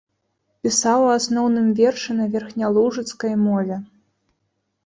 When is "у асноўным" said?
1.07-1.67